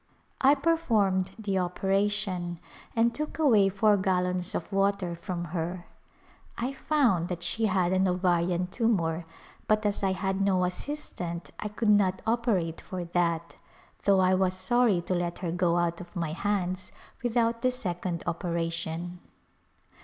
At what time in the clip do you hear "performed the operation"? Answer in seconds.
0.55-2.59